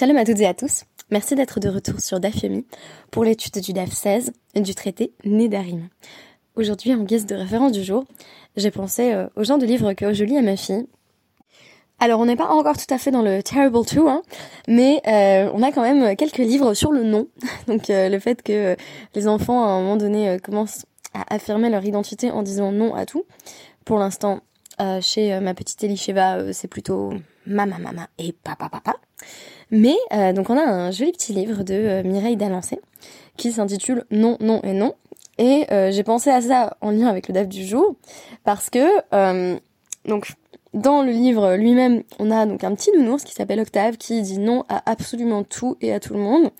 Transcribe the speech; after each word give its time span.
Shalom 0.00 0.16
à 0.16 0.24
toutes 0.24 0.40
et 0.40 0.46
à 0.46 0.54
tous. 0.54 0.84
Merci 1.10 1.34
d'être 1.34 1.60
de 1.60 1.68
retour 1.68 2.00
sur 2.00 2.20
DAF 2.20 2.42
Yomi 2.42 2.64
pour 3.10 3.22
l'étude 3.22 3.60
du 3.60 3.74
DAF 3.74 3.92
16 3.92 4.32
du 4.56 4.74
traité 4.74 5.12
Nédarim. 5.26 5.90
Aujourd'hui, 6.56 6.94
en 6.94 7.02
guise 7.02 7.26
de 7.26 7.34
référence 7.34 7.72
du 7.72 7.84
jour, 7.84 8.06
j'ai 8.56 8.70
pensé 8.70 9.12
euh, 9.12 9.26
au 9.36 9.44
genre 9.44 9.58
de 9.58 9.66
livre 9.66 9.92
que 9.92 10.14
je 10.14 10.24
lis 10.24 10.38
à 10.38 10.40
ma 10.40 10.56
fille. 10.56 10.86
Alors, 11.98 12.18
on 12.18 12.24
n'est 12.24 12.36
pas 12.36 12.48
encore 12.48 12.78
tout 12.78 12.94
à 12.94 12.96
fait 12.96 13.10
dans 13.10 13.20
le 13.20 13.42
Terrible 13.42 13.84
2, 13.84 14.08
hein, 14.08 14.22
mais 14.68 15.02
euh, 15.06 15.50
on 15.52 15.62
a 15.62 15.70
quand 15.70 15.82
même 15.82 16.16
quelques 16.16 16.38
livres 16.38 16.72
sur 16.72 16.92
le 16.92 17.04
nom. 17.04 17.28
Donc, 17.66 17.90
euh, 17.90 18.08
le 18.08 18.18
fait 18.18 18.42
que 18.42 18.76
les 19.14 19.28
enfants, 19.28 19.62
à 19.64 19.66
un 19.66 19.82
moment 19.82 19.98
donné, 19.98 20.38
commencent 20.42 20.86
à 21.12 21.34
affirmer 21.34 21.68
leur 21.68 21.84
identité 21.84 22.30
en 22.30 22.42
disant 22.42 22.72
non 22.72 22.94
à 22.94 23.04
tout. 23.04 23.26
Pour 23.84 23.98
l'instant, 23.98 24.40
chez 25.02 25.38
ma 25.40 25.52
petite 25.52 25.84
Elisheva, 25.84 26.54
c'est 26.54 26.68
plutôt 26.68 27.12
mama 27.46 27.76
mama 27.78 28.08
et 28.16 28.32
papa 28.32 28.70
papa. 28.70 28.96
Mais 29.70 29.96
euh, 30.12 30.32
donc 30.32 30.50
on 30.50 30.56
a 30.56 30.62
un 30.62 30.90
joli 30.90 31.12
petit 31.12 31.32
livre 31.32 31.62
de 31.62 31.74
euh, 31.74 32.02
Mireille 32.02 32.36
Dalancé 32.36 32.80
qui 33.36 33.52
s'intitule 33.52 34.04
Non, 34.10 34.36
non 34.40 34.60
et 34.62 34.72
non. 34.72 34.94
Et 35.38 35.66
euh, 35.70 35.90
j'ai 35.90 36.02
pensé 36.02 36.30
à 36.30 36.40
ça 36.40 36.76
en 36.80 36.90
lien 36.90 37.06
avec 37.06 37.28
le 37.28 37.34
DAF 37.34 37.48
du 37.48 37.64
jour 37.64 37.94
parce 38.44 38.68
que 38.68 38.84
donc 40.06 40.32
dans 40.72 41.02
le 41.02 41.10
livre 41.10 41.56
lui-même, 41.56 42.02
on 42.18 42.30
a 42.30 42.46
donc 42.46 42.62
un 42.62 42.74
petit 42.74 42.92
nounours 42.92 43.24
qui 43.24 43.32
s'appelle 43.32 43.58
Octave 43.58 43.96
qui 43.96 44.20
dit 44.22 44.38
non 44.38 44.64
à 44.68 44.88
absolument 44.88 45.42
tout 45.42 45.76
et 45.80 45.92
à 45.92 45.98
tout 45.98 46.12
le 46.12 46.20
monde, 46.20 46.50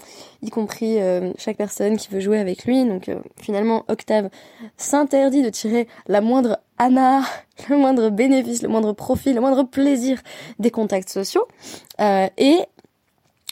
y 0.43 0.51
compris 0.51 0.99
chaque 1.39 1.57
personne 1.57 1.97
qui 1.97 2.09
veut 2.09 2.19
jouer 2.21 2.39
avec 2.39 2.65
lui. 2.65 2.85
Donc 2.85 3.09
finalement, 3.41 3.85
Octave 3.89 4.31
s'interdit 4.77 5.43
de 5.43 5.51
tirer 5.51 5.87
la 6.09 6.21
moindre 6.21 6.59
ana, 6.79 7.23
le 7.69 7.77
moindre 7.77 8.09
bénéfice, 8.09 8.63
le 8.63 8.69
moindre 8.69 8.93
profit, 8.93 9.33
le 9.33 9.41
moindre 9.41 9.63
plaisir 9.63 10.21
des 10.59 10.71
contacts 10.71 11.11
sociaux. 11.11 11.47
et 12.01 12.65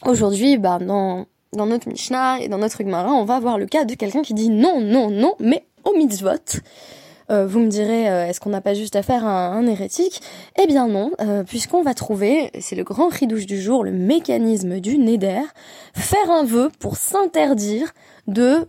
Aujourd'hui, 0.05 0.57
bah, 0.57 0.79
dans, 0.79 1.25
notre 1.53 1.89
Mishnah 1.89 2.39
et 2.39 2.47
dans 2.47 2.57
notre 2.57 2.83
Gemara, 2.83 3.11
on 3.11 3.25
va 3.25 3.35
avoir 3.35 3.57
le 3.57 3.65
cas 3.65 3.83
de 3.83 3.95
quelqu'un 3.95 4.21
qui 4.21 4.33
dit 4.33 4.49
non, 4.49 4.79
non, 4.79 5.09
non, 5.09 5.35
mais 5.39 5.65
au 5.83 5.93
mitzvot. 5.93 6.61
Euh, 7.29 7.45
vous 7.45 7.59
me 7.59 7.67
direz, 7.67 8.09
euh, 8.09 8.25
est-ce 8.25 8.39
qu'on 8.39 8.49
n'a 8.49 8.61
pas 8.61 8.73
juste 8.73 8.95
affaire 8.95 9.25
à 9.25 9.49
un, 9.49 9.67
hérétique? 9.67 10.21
Eh 10.59 10.65
bien 10.67 10.87
non, 10.87 11.11
euh, 11.21 11.43
puisqu'on 11.43 11.83
va 11.83 11.93
trouver, 11.93 12.49
c'est 12.59 12.75
le 12.75 12.83
grand 12.83 13.09
ridouche 13.09 13.45
du 13.45 13.61
jour, 13.61 13.83
le 13.83 13.91
mécanisme 13.91 14.79
du 14.79 14.97
neder, 14.97 15.41
faire 15.93 16.31
un 16.31 16.43
vœu 16.43 16.71
pour 16.79 16.95
s'interdire 16.95 17.93
de 18.27 18.67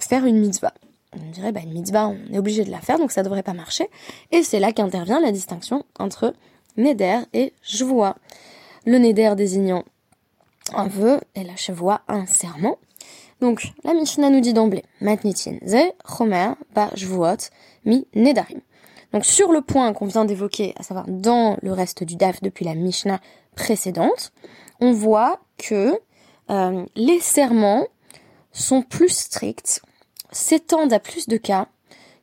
faire 0.00 0.24
une 0.24 0.38
mitzvah. 0.38 0.72
On 1.14 1.30
dirait, 1.30 1.52
bah 1.52 1.60
une 1.62 1.72
mitzvah, 1.72 2.08
on 2.08 2.32
est 2.32 2.38
obligé 2.38 2.64
de 2.64 2.70
la 2.70 2.80
faire, 2.80 2.98
donc 2.98 3.12
ça 3.12 3.22
devrait 3.22 3.42
pas 3.42 3.52
marcher. 3.52 3.88
Et 4.32 4.42
c'est 4.42 4.60
là 4.60 4.72
qu'intervient 4.72 5.20
la 5.20 5.30
distinction 5.30 5.84
entre 5.98 6.34
neder 6.76 7.18
et 7.32 7.52
jvoa. 7.62 8.16
Le 8.86 8.98
neder 8.98 9.34
désignant 9.36 9.84
un 10.74 10.88
vœu 10.88 11.20
et 11.34 11.44
la 11.44 11.56
chevoie 11.56 12.02
un 12.08 12.26
serment. 12.26 12.78
Donc, 13.40 13.72
la 13.84 13.94
Mishnah 13.94 14.30
nous 14.30 14.40
dit 14.40 14.52
d'emblée, 14.52 14.84
Matnitin 15.00 15.56
ze 15.66 15.92
chomer 16.06 16.52
ba 16.74 16.90
mi 17.84 18.06
nedarim. 18.14 18.60
Donc, 19.12 19.24
sur 19.24 19.50
le 19.50 19.60
point 19.62 19.92
qu'on 19.92 20.06
vient 20.06 20.24
d'évoquer, 20.24 20.74
à 20.78 20.82
savoir 20.82 21.06
dans 21.08 21.56
le 21.62 21.72
reste 21.72 22.04
du 22.04 22.16
DAF 22.16 22.42
depuis 22.42 22.64
la 22.64 22.74
Mishnah 22.74 23.20
précédente, 23.56 24.32
on 24.80 24.92
voit 24.92 25.40
que 25.56 25.98
euh, 26.50 26.84
les 26.94 27.20
serments 27.20 27.86
sont 28.52 28.82
plus 28.82 29.08
stricts, 29.08 29.82
s'étendent 30.30 30.92
à 30.92 31.00
plus 31.00 31.26
de 31.26 31.36
cas 31.36 31.66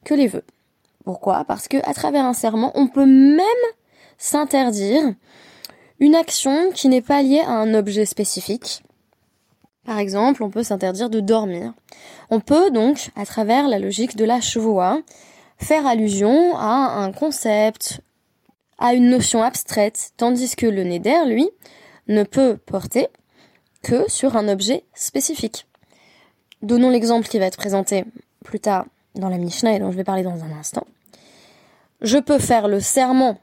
que 0.05 0.13
les 0.13 0.27
vœux. 0.27 0.45
Pourquoi? 1.03 1.45
Parce 1.45 1.67
que 1.67 1.77
à 1.89 1.93
travers 1.93 2.25
un 2.25 2.33
serment, 2.33 2.71
on 2.75 2.87
peut 2.87 3.05
même 3.05 3.45
s'interdire 4.17 5.13
une 5.99 6.15
action 6.15 6.71
qui 6.71 6.89
n'est 6.89 7.01
pas 7.01 7.21
liée 7.21 7.41
à 7.41 7.51
un 7.51 7.73
objet 7.73 8.05
spécifique. 8.05 8.83
Par 9.85 9.99
exemple, 9.99 10.43
on 10.43 10.49
peut 10.49 10.63
s'interdire 10.63 11.09
de 11.09 11.19
dormir. 11.19 11.73
On 12.29 12.39
peut 12.39 12.71
donc, 12.71 13.09
à 13.15 13.25
travers 13.25 13.67
la 13.67 13.79
logique 13.79 14.15
de 14.15 14.25
la 14.25 14.41
chevoie, 14.41 15.01
faire 15.57 15.87
allusion 15.87 16.57
à 16.57 17.01
un 17.01 17.11
concept, 17.11 18.01
à 18.77 18.93
une 18.93 19.09
notion 19.09 19.41
abstraite, 19.41 20.11
tandis 20.17 20.55
que 20.55 20.67
le 20.67 20.83
neder, 20.83 21.25
lui, 21.25 21.49
ne 22.07 22.23
peut 22.23 22.57
porter 22.57 23.07
que 23.81 24.09
sur 24.09 24.35
un 24.35 24.49
objet 24.49 24.83
spécifique. 24.93 25.67
Donnons 26.61 26.89
l'exemple 26.89 27.27
qui 27.27 27.39
va 27.39 27.45
être 27.45 27.57
présenté 27.57 28.03
plus 28.43 28.59
tard 28.59 28.85
dans 29.15 29.29
la 29.29 29.37
Mishnah 29.37 29.75
et 29.75 29.79
dont 29.79 29.91
je 29.91 29.97
vais 29.97 30.03
parler 30.03 30.23
dans 30.23 30.43
un 30.43 30.51
instant. 30.51 30.85
Je 32.01 32.17
peux 32.17 32.39
faire 32.39 32.67
le 32.67 32.79
serment 32.79 33.39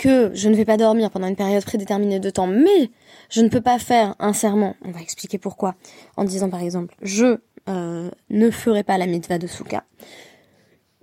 que 0.00 0.30
je 0.32 0.48
ne 0.48 0.54
vais 0.54 0.64
pas 0.64 0.78
dormir 0.78 1.10
pendant 1.10 1.26
une 1.26 1.36
période 1.36 1.62
prédéterminée 1.62 2.20
de 2.20 2.30
temps, 2.30 2.46
mais 2.46 2.90
je 3.28 3.42
ne 3.42 3.50
peux 3.50 3.60
pas 3.60 3.78
faire 3.78 4.14
un 4.18 4.32
serment, 4.32 4.74
on 4.82 4.92
va 4.92 5.00
expliquer 5.02 5.36
pourquoi, 5.36 5.74
en 6.16 6.24
disant 6.24 6.48
par 6.48 6.62
exemple, 6.62 6.94
je 7.02 7.36
euh, 7.68 8.10
ne 8.30 8.50
ferai 8.50 8.82
pas 8.82 8.96
la 8.96 9.06
mitzvah 9.06 9.36
de 9.36 9.46
souka, 9.46 9.84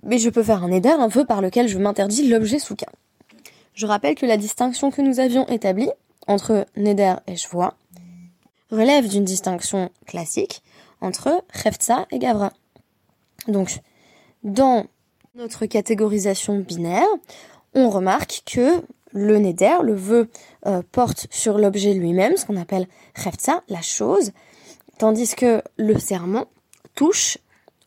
mais 0.02 0.18
je 0.18 0.28
peux 0.28 0.42
faire 0.42 0.64
un 0.64 0.72
éder, 0.72 0.88
un 0.88 1.06
vœu 1.06 1.24
par 1.24 1.40
lequel 1.42 1.68
je 1.68 1.78
m'interdis 1.78 2.28
l'objet 2.28 2.58
souka. 2.58 2.88
Je 3.72 3.86
rappelle 3.86 4.16
que 4.16 4.26
la 4.26 4.36
distinction 4.36 4.90
que 4.90 5.00
nous 5.00 5.20
avions 5.20 5.46
établie 5.46 5.90
entre 6.26 6.66
neder 6.76 7.14
et 7.28 7.36
shvoa 7.36 7.74
relève 8.72 9.06
d'une 9.06 9.24
distinction 9.24 9.90
classique 10.06 10.64
entre 11.00 11.44
Heftza 11.64 12.08
et 12.10 12.18
Gavra. 12.18 12.52
Donc, 13.46 13.78
dans 14.42 14.86
notre 15.36 15.66
catégorisation 15.66 16.58
binaire, 16.58 17.06
on 17.74 17.90
remarque 17.90 18.42
que 18.46 18.82
le 19.12 19.38
neder, 19.38 19.78
le 19.82 19.94
vœu, 19.94 20.28
euh, 20.66 20.82
porte 20.92 21.26
sur 21.30 21.58
l'objet 21.58 21.94
lui-même, 21.94 22.36
ce 22.36 22.44
qu'on 22.44 22.56
appelle 22.56 22.86
chefza, 23.16 23.62
la 23.68 23.82
chose, 23.82 24.32
tandis 24.98 25.34
que 25.34 25.62
le 25.76 25.98
serment 25.98 26.46
touche 26.94 27.38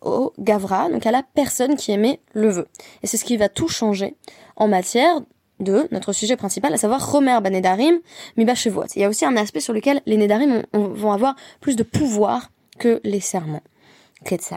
au 0.01 0.33
gavra, 0.39 0.89
donc 0.89 1.05
à 1.05 1.11
la 1.11 1.23
personne 1.23 1.75
qui 1.75 1.91
émet 1.91 2.19
le 2.33 2.49
vœu. 2.49 2.67
Et 3.03 3.07
c'est 3.07 3.17
ce 3.17 3.25
qui 3.25 3.37
va 3.37 3.49
tout 3.49 3.67
changer 3.67 4.15
en 4.55 4.67
matière 4.67 5.21
de 5.59 5.87
notre 5.91 6.11
sujet 6.11 6.35
principal, 6.35 6.73
à 6.73 6.77
savoir 6.77 7.11
Romer 7.11 7.39
Banedarim, 7.41 7.99
Miba 8.35 8.53
Il 8.95 9.01
y 9.01 9.03
a 9.03 9.09
aussi 9.09 9.25
un 9.25 9.37
aspect 9.37 9.59
sur 9.59 9.73
lequel 9.73 10.01
les 10.07 10.17
Nedarim 10.17 10.63
vont 10.73 11.11
avoir 11.11 11.35
plus 11.59 11.75
de 11.75 11.83
pouvoir 11.83 12.51
que 12.79 12.99
les 13.03 13.19
serments. 13.19 13.61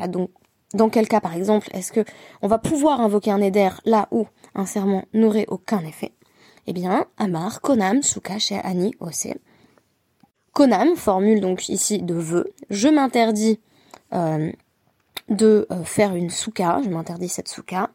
Donc, 0.09 0.31
dans 0.75 0.89
quel 0.91 1.09
cas, 1.09 1.21
par 1.21 1.35
exemple, 1.35 1.69
est-ce 1.73 1.93
que 1.93 2.05
on 2.43 2.49
va 2.49 2.59
pouvoir 2.59 3.01
invoquer 3.01 3.31
un 3.31 3.39
Neder 3.39 3.71
là 3.85 4.09
où 4.11 4.27
un 4.55 4.67
serment 4.67 5.05
n'aurait 5.15 5.47
aucun 5.49 5.85
effet, 5.85 6.13
eh 6.67 6.73
bien, 6.73 7.07
Amar, 7.17 7.61
Konam, 7.61 8.03
Suka, 8.03 8.39
chez 8.39 8.57
Ani, 8.57 8.95
Ose. 9.01 9.35
Konam 10.53 10.95
formule 10.97 11.41
donc 11.41 11.69
ici 11.69 12.03
de 12.03 12.15
vœu. 12.15 12.53
Je 12.71 12.89
m'interdis 12.89 13.61
euh, 14.13 14.53
de 15.29 15.67
euh, 15.71 15.85
faire 15.85 16.15
une 16.15 16.31
souka, 16.31 16.81
je 16.85 16.91
m'interdis 16.91 17.29
cette 17.29 17.49
souka, 17.49 17.91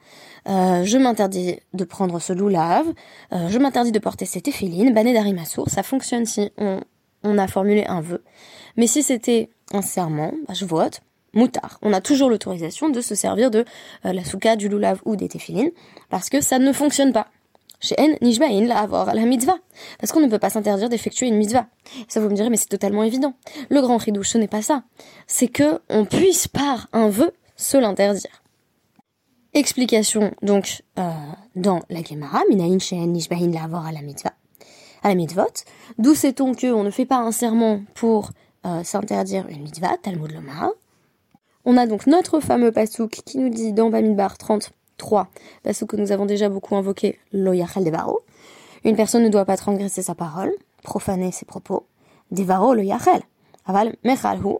euh, 0.47 0.83
je 0.83 0.97
m'interdis 0.97 1.59
de 1.73 1.83
prendre 1.83 2.19
ce 2.19 2.33
loulave, 2.33 2.87
je 3.31 3.57
m'interdis 3.59 3.91
de 3.91 3.99
porter 3.99 4.25
cette 4.25 4.47
éphiline, 4.47 4.93
bané 4.93 5.13
d'arimasour, 5.13 5.69
ça 5.69 5.83
fonctionne 5.83 6.25
si 6.25 6.51
on, 6.57 6.81
on, 7.23 7.37
a 7.37 7.47
formulé 7.47 7.85
un 7.85 8.01
vœu. 8.01 8.23
Mais 8.77 8.87
si 8.87 9.03
c'était 9.03 9.51
un 9.71 9.83
serment, 9.83 10.33
bah, 10.47 10.55
je 10.55 10.65
vote, 10.65 11.01
moutard. 11.33 11.79
On 11.81 11.93
a 11.93 12.01
toujours 12.01 12.29
l'autorisation 12.29 12.89
de 12.89 13.01
se 13.01 13.15
servir 13.15 13.51
de 13.51 13.65
euh, 14.05 14.13
la 14.13 14.23
souka, 14.23 14.55
du 14.55 14.69
loulav 14.69 15.01
ou 15.05 15.15
des 15.15 15.27
téfilines, 15.27 15.71
parce 16.09 16.29
que 16.29 16.41
ça 16.41 16.59
ne 16.59 16.71
fonctionne 16.73 17.13
pas. 17.13 17.27
Chez 17.81 17.95
En, 17.97 18.13
Nishbain, 18.21 18.65
la 18.65 18.79
avoir 18.79 19.13
la 19.13 19.21
mitzvah. 19.23 19.57
Parce 19.99 20.11
qu'on 20.11 20.19
ne 20.19 20.27
peut 20.27 20.39
pas 20.39 20.49
s'interdire 20.49 20.89
d'effectuer 20.89 21.27
une 21.27 21.37
mitzvah. 21.37 21.67
Ça 22.09 22.19
vous 22.19 22.29
me 22.29 22.35
direz, 22.35 22.49
mais 22.49 22.57
c'est 22.57 22.67
totalement 22.67 23.03
évident. 23.03 23.33
Le 23.69 23.81
grand 23.81 23.97
ridouche, 23.97 24.29
ce 24.29 24.37
n'est 24.37 24.49
pas 24.49 24.61
ça. 24.61 24.83
C'est 25.27 25.47
que 25.47 25.79
on 25.89 26.03
puisse 26.03 26.47
par 26.47 26.87
un 26.91 27.09
vœu 27.09 27.31
se 27.55 27.77
l'interdire. 27.77 28.43
Explication, 29.53 30.31
donc, 30.41 30.83
euh, 30.99 31.09
dans 31.55 31.79
la 31.89 32.03
Gemara, 32.03 32.41
Minaïn 32.49 32.79
She'en 32.79 33.07
Nishbain 33.07 33.49
la 33.51 33.63
avoir 33.63 33.85
à 33.85 33.91
la 33.91 34.01
mitzvah. 34.01 34.33
À 35.01 35.09
la 35.09 35.15
mitzvot. 35.15 35.63
D'où 35.97 36.13
sait-on 36.13 36.53
que 36.53 36.67
on 36.67 36.83
ne 36.83 36.91
fait 36.91 37.05
pas 37.05 37.17
un 37.17 37.31
serment 37.31 37.81
pour 37.95 38.31
euh, 38.65 38.83
s'interdire 38.83 39.47
une 39.47 39.63
mitzvah, 39.63 39.97
Talmud 39.97 40.31
Lomar? 40.31 40.69
On 41.71 41.77
a 41.77 41.85
donc 41.85 42.07
notre 42.07 42.39
fameux 42.39 42.71
pasouk 42.71 43.11
qui 43.11 43.37
nous 43.37 43.49
dit 43.49 43.73
dans 43.73 43.91
Bamidbar 43.91 44.39
33, 44.39 45.27
pasouk 45.61 45.91
que 45.91 45.97
nous 45.97 46.11
avons 46.11 46.25
déjà 46.25 46.49
beaucoup 46.49 46.75
invoqué, 46.75 47.19
Loyachal 47.31 47.83
Devaro. 47.83 48.21
Une 48.85 48.95
personne 48.95 49.21
ne 49.21 49.29
doit 49.29 49.45
pas 49.45 49.55
transgresser 49.55 50.01
sa 50.01 50.15
parole, 50.15 50.51
profaner 50.81 51.31
ses 51.31 51.45
propos. 51.45 51.85
Devaro 52.31 52.73
le 52.73 52.83
yachel. 52.85 53.21
Aval 53.67 53.95
mechalhu 54.03 54.55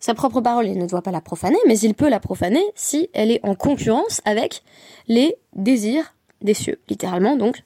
Sa 0.00 0.12
propre 0.12 0.42
parole, 0.42 0.66
il 0.66 0.76
ne 0.76 0.86
doit 0.86 1.00
pas 1.00 1.12
la 1.12 1.22
profaner, 1.22 1.56
mais 1.66 1.78
il 1.78 1.94
peut 1.94 2.10
la 2.10 2.20
profaner 2.20 2.62
si 2.74 3.08
elle 3.14 3.30
est 3.30 3.40
en 3.42 3.54
concurrence 3.54 4.20
avec 4.26 4.62
les 5.08 5.38
désirs 5.54 6.14
des 6.42 6.52
cieux. 6.52 6.78
Littéralement, 6.90 7.36
donc, 7.36 7.64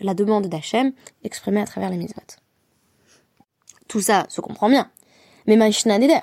la 0.00 0.14
demande 0.14 0.46
d'Hachem 0.46 0.94
exprimée 1.22 1.60
à 1.60 1.66
travers 1.66 1.90
les 1.90 1.98
mitzvot. 1.98 2.22
Tout 3.88 4.00
ça 4.00 4.24
se 4.30 4.40
comprend 4.40 4.70
bien. 4.70 4.90
Mais 5.46 5.56
Maishna 5.56 5.98
Neder, 5.98 6.22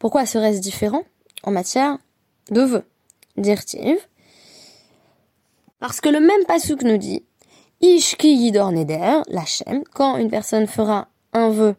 pourquoi 0.00 0.26
serait-ce 0.26 0.60
différent 0.60 1.04
en 1.44 1.52
matière 1.52 1.98
de 2.50 2.62
vœux 2.62 2.84
Dirtiv. 3.36 3.96
Parce 5.78 6.00
que 6.00 6.08
le 6.08 6.18
même 6.18 6.44
Pasuk 6.48 6.82
nous 6.82 6.96
dit 6.96 7.24
Ishki 7.80 8.34
Yidor 8.34 8.72
Neder, 8.72 9.20
l'Hachem, 9.28 9.84
quand 9.94 10.16
une 10.16 10.30
personne 10.30 10.66
fera 10.66 11.08
un 11.32 11.50
vœu 11.50 11.76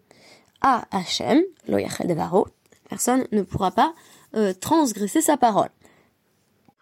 à 0.62 0.86
Hachem, 0.92 1.42
lo 1.68 1.78
Devaro, 2.06 2.48
personne 2.90 3.26
ne 3.32 3.42
pourra 3.42 3.72
pas 3.72 3.94
euh, 4.36 4.54
transgresser 4.54 5.22
sa 5.22 5.36
parole. 5.36 5.70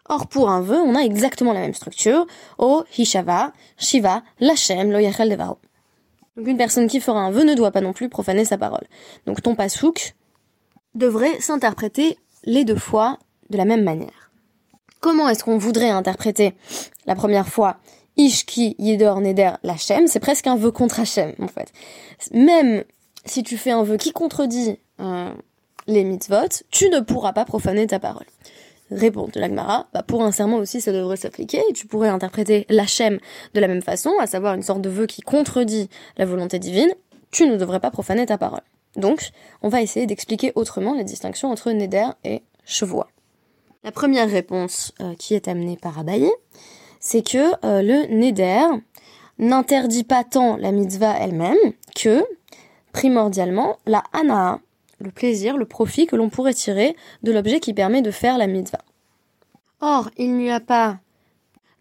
Or, 0.08 0.28
pour 0.28 0.50
un 0.50 0.62
vœu, 0.62 0.78
on 0.78 0.96
a 0.96 1.02
exactement 1.02 1.54
la 1.54 1.62
même 1.62 1.74
structure. 1.74 2.26
O, 2.58 2.84
Hishava, 2.98 3.54
Shiva, 3.78 4.24
Lachem, 4.40 4.92
Lo 4.92 5.00
Yachel 5.00 5.30
Devaro. 5.30 5.58
Donc 6.36 6.48
une 6.48 6.58
personne 6.58 6.88
qui 6.88 7.00
fera 7.00 7.20
un 7.20 7.32
vœu 7.32 7.44
ne 7.44 7.54
doit 7.54 7.72
pas 7.72 7.82
non 7.82 7.94
plus 7.94 8.10
profaner 8.10 8.44
sa 8.44 8.58
parole. 8.58 8.88
Donc 9.26 9.42
ton 9.42 9.56
pasouk 9.56 10.16
devrait 10.96 11.40
s'interpréter 11.40 12.18
les 12.44 12.66
deux 12.66 12.76
fois 12.76 13.20
de 13.50 13.58
la 13.58 13.66
même 13.66 13.84
manière. 13.84 14.32
Comment 15.00 15.30
est-ce 15.30 15.44
qu'on 15.44 15.58
voudrait 15.58 15.90
interpréter 15.90 16.54
la 17.06 17.16
première 17.16 17.48
fois 17.48 17.78
Ishki 18.18 18.76
Yidor 18.80 19.22
Neder 19.22 19.54
Lachem 19.64 20.08
C'est 20.08 20.20
presque 20.20 20.48
un 20.48 20.58
vœu 20.58 20.72
contre 20.72 21.00
Hachem, 21.00 21.34
en 21.40 21.48
fait. 21.48 21.72
Même 22.34 22.84
si 23.26 23.44
tu 23.44 23.58
fais 23.58 23.72
un 23.72 23.84
vœu 23.84 23.98
qui 23.98 24.12
contredit 24.12 24.78
euh, 25.00 25.32
les 25.88 26.04
mitzvot, 26.04 26.64
tu 26.70 26.90
ne 26.90 27.00
pourras 27.00 27.34
pas 27.34 27.46
profaner 27.46 27.88
ta 27.88 28.00
parole. 28.00 28.26
Répond 28.92 29.30
de 29.32 29.40
l'Agmara, 29.40 29.88
bah 29.94 30.04
pour 30.04 30.24
un 30.24 30.32
serment 30.32 30.58
aussi 30.58 30.82
ça 30.82 30.92
devrait 30.92 31.16
s'appliquer, 31.16 31.62
tu 31.76 31.86
pourrais 31.86 32.10
interpréter 32.10 32.66
l'Hachem 32.70 33.20
de 33.54 33.60
la 33.60 33.68
même 33.68 33.84
façon, 33.84 34.12
à 34.20 34.26
savoir 34.26 34.56
une 34.56 34.64
sorte 34.64 34.82
de 34.82 34.90
vœu 34.90 35.06
qui 35.06 35.22
contredit 35.22 35.90
la 36.18 36.26
volonté 36.26 36.58
divine, 36.58 36.92
tu 37.30 37.46
ne 37.46 37.56
devrais 37.56 37.80
pas 37.80 37.92
profaner 37.92 38.26
ta 38.26 38.40
parole. 38.40 38.64
Donc, 38.96 39.30
on 39.62 39.70
va 39.70 39.82
essayer 39.82 40.06
d'expliquer 40.06 40.52
autrement 40.56 40.94
la 40.94 41.04
distinction 41.04 41.52
entre 41.52 41.72
Neder 41.72 42.08
et 42.24 42.44
Chevois. 42.66 43.10
La 43.84 43.92
première 43.92 44.30
réponse 44.30 44.94
euh, 45.00 45.16
qui 45.16 45.36
est 45.36 45.48
amenée 45.48 45.78
par 45.78 46.00
Abaye, 46.00 46.30
c'est 47.00 47.22
que 47.22 47.54
euh, 47.66 47.82
le 47.82 48.14
Neder 48.14 48.66
n'interdit 49.38 50.04
pas 50.04 50.24
tant 50.24 50.58
la 50.58 50.72
mitzvah 50.72 51.18
elle-même 51.18 51.58
que, 51.96 52.24
primordialement, 52.92 53.78
la 53.86 54.04
Hana'a, 54.12 54.60
le 55.00 55.12
plaisir, 55.12 55.58
le 55.58 55.66
profit 55.66 56.08
que 56.08 56.18
l'on 56.18 56.30
pourrait 56.30 56.54
tirer 56.54 56.96
de 57.24 57.32
l'objet 57.32 57.60
qui 57.62 57.74
permet 57.74 58.02
de 58.02 58.12
faire 58.12 58.38
la 58.38 58.48
mitzvah. 58.48 58.84
Or, 59.80 60.10
il 60.18 60.36
n'y 60.36 60.52
a 60.52 60.60
pas 60.60 61.00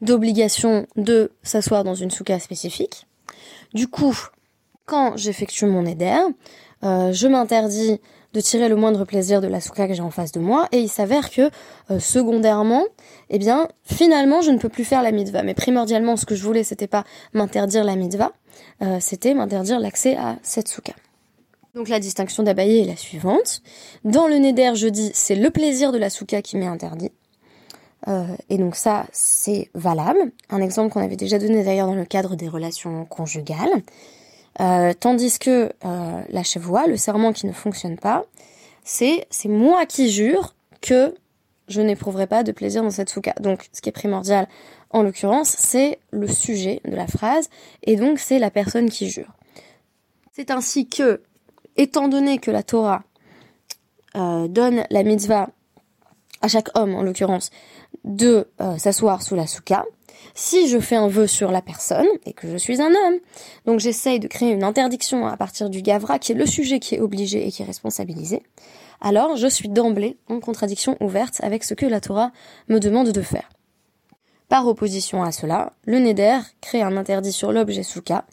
d'obligation 0.00 0.87
de 0.96 1.32
s'asseoir 1.43 1.82
dans 1.82 1.96
une 1.96 2.12
souka 2.12 2.38
spécifique. 2.38 3.08
Du 3.75 3.88
coup, 3.88 4.16
quand 4.87 5.16
j'effectue 5.16 5.66
mon 5.66 5.84
éder, 5.84 6.16
euh, 6.84 7.12
je 7.12 7.26
m'interdis 7.26 8.00
de 8.34 8.40
tirer 8.40 8.69
le 8.69 8.76
moindre 8.76 9.04
plaisir 9.04 9.40
de 9.40 9.46
la 9.46 9.60
souka 9.60 9.88
que 9.88 9.94
j'ai 9.94 10.02
en 10.02 10.10
face 10.10 10.32
de 10.32 10.40
moi, 10.40 10.69
et 10.72 10.78
il 10.78 10.88
s'avère 10.88 11.30
que, 11.30 11.50
euh, 11.90 11.98
secondairement, 11.98 12.84
eh 13.30 13.38
bien, 13.38 13.69
finalement, 13.84 14.42
je 14.42 14.50
ne 14.50 14.58
peux 14.58 14.69
plus 14.69 14.84
faire 14.84 15.02
la 15.02 15.12
mitzvah. 15.12 15.42
Mais 15.42 15.54
primordialement, 15.54 16.16
ce 16.16 16.26
que 16.26 16.34
je 16.34 16.42
voulais, 16.42 16.64
c'était 16.64 16.86
pas 16.86 17.04
m'interdire 17.32 17.84
la 17.84 17.96
mitzvah, 17.96 18.32
euh, 18.82 18.98
c'était 19.00 19.34
m'interdire 19.34 19.80
l'accès 19.80 20.16
à 20.16 20.36
cette 20.42 20.69
souka. 20.69 20.92
Donc 21.75 21.88
la 21.88 22.00
distinction 22.00 22.42
d'Abaye 22.42 22.80
est 22.80 22.84
la 22.86 22.96
suivante. 22.96 23.62
Dans 24.04 24.26
le 24.26 24.36
Neder, 24.36 24.72
je 24.75 24.88
dis 24.88 25.10
c'est 25.14 25.36
le 25.36 25.50
plaisir 25.50 25.92
de 25.92 25.98
la 25.98 26.10
souka 26.10 26.42
qui 26.42 26.56
m'est 26.56 26.66
interdit. 26.66 27.12
Euh, 28.08 28.25
et 28.48 28.58
donc 28.58 28.75
ça, 28.75 29.06
c'est 29.12 29.70
valable. 29.75 30.19
Un 30.50 30.60
exemple 30.60 30.92
qu'on 30.92 31.02
avait 31.02 31.16
déjà 31.16 31.38
donné 31.38 31.62
d'ailleurs 31.64 31.86
dans 31.86 31.94
le 31.94 32.04
cadre 32.04 32.36
des 32.36 32.48
relations 32.48 33.04
conjugales. 33.04 33.82
Euh, 34.60 34.92
tandis 34.98 35.38
que 35.38 35.72
euh, 35.84 36.22
la 36.28 36.42
chevoie, 36.42 36.86
le 36.86 36.96
serment 36.96 37.32
qui 37.32 37.46
ne 37.46 37.52
fonctionne 37.52 37.96
pas, 37.96 38.24
c'est 38.84 39.26
c'est 39.30 39.48
moi 39.48 39.86
qui 39.86 40.10
jure 40.10 40.54
que 40.80 41.14
je 41.68 41.80
n'éprouverai 41.80 42.26
pas 42.26 42.42
de 42.42 42.52
plaisir 42.52 42.82
dans 42.82 42.90
cette 42.90 43.08
souka. 43.08 43.34
Donc 43.40 43.68
ce 43.72 43.80
qui 43.80 43.88
est 43.88 43.92
primordial 43.92 44.48
en 44.90 45.02
l'occurrence, 45.02 45.48
c'est 45.48 45.98
le 46.10 46.26
sujet 46.26 46.80
de 46.84 46.96
la 46.96 47.06
phrase 47.06 47.50
et 47.82 47.96
donc 47.96 48.18
c'est 48.18 48.38
la 48.38 48.50
personne 48.50 48.90
qui 48.90 49.08
jure. 49.10 49.32
C'est 50.32 50.50
ainsi 50.50 50.88
que 50.88 51.22
étant 51.76 52.08
donné 52.08 52.38
que 52.38 52.50
la 52.50 52.62
Torah 52.62 53.02
euh, 54.16 54.48
donne 54.48 54.84
la 54.90 55.02
mitzvah 55.02 55.50
à 56.40 56.48
chaque 56.48 56.76
homme, 56.76 56.94
en 56.94 57.02
l'occurrence, 57.02 57.50
de 58.04 58.48
s'asseoir 58.78 59.22
sous 59.22 59.34
la 59.34 59.48
souka, 59.48 59.84
si 60.34 60.68
je 60.68 60.78
fais 60.78 60.96
un 60.96 61.08
vœu 61.08 61.26
sur 61.26 61.50
la 61.50 61.62
personne 61.62 62.06
et 62.26 62.32
que 62.32 62.48
je 62.48 62.56
suis 62.56 62.80
un 62.80 62.90
homme, 62.90 63.18
donc 63.66 63.80
j'essaye 63.80 64.20
de 64.20 64.28
créer 64.28 64.52
une 64.52 64.64
interdiction 64.64 65.26
à 65.26 65.36
partir 65.36 65.70
du 65.70 65.82
gavra, 65.82 66.18
qui 66.18 66.32
est 66.32 66.34
le 66.34 66.46
sujet 66.46 66.78
qui 66.78 66.94
est 66.94 67.00
obligé 67.00 67.46
et 67.46 67.50
qui 67.50 67.62
est 67.62 67.66
responsabilisé, 67.66 68.42
alors 69.00 69.36
je 69.36 69.46
suis 69.46 69.68
d'emblée 69.68 70.16
en 70.28 70.40
contradiction 70.40 70.96
ouverte 71.00 71.40
avec 71.42 71.64
ce 71.64 71.74
que 71.74 71.86
la 71.86 72.00
Torah 72.00 72.32
me 72.68 72.78
demande 72.80 73.10
de 73.10 73.22
faire. 73.22 73.48
Par 74.48 74.66
opposition 74.66 75.22
à 75.22 75.30
cela, 75.30 75.72
le 75.84 75.98
Neder 75.98 76.38
crée 76.60 76.82
un 76.82 76.96
interdit 76.96 77.32
sur 77.32 77.52
l'objet 77.52 77.82
souka, 77.82 78.24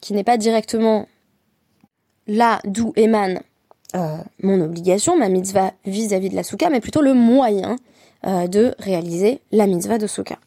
qui 0.00 0.14
n'est 0.14 0.24
pas 0.24 0.38
directement 0.38 1.06
là 2.26 2.60
d'où 2.64 2.92
émane 2.96 3.40
euh, 3.94 4.18
mon 4.42 4.60
obligation, 4.60 5.16
ma 5.16 5.28
mitzvah 5.28 5.72
vis-à-vis 5.84 6.30
de 6.30 6.36
la 6.36 6.42
souka, 6.42 6.70
mais 6.70 6.80
plutôt 6.80 7.02
le 7.02 7.14
moyen 7.14 7.76
euh, 8.26 8.46
de 8.46 8.74
réaliser 8.78 9.40
la 9.52 9.66
mitzvah 9.66 9.98
de 9.98 10.06
souka. 10.06 10.38